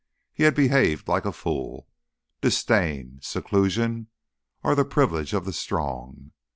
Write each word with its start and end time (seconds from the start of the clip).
He 0.33 0.45
had 0.45 0.55
behaved 0.55 1.07
like 1.07 1.25
a 1.25 1.31
fool. 1.31 1.87
Disdain, 2.41 3.19
seclusion, 3.21 4.07
are 4.63 4.73
the 4.73 4.83
privilege 4.83 5.31
of 5.31 5.45
the 5.45 5.53
strong. 5.53 6.31